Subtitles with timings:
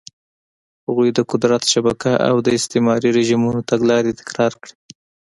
[0.85, 4.73] هغوی د قدرت شبکه او د استعماري رژیمونو تګلارې تکرار کړې.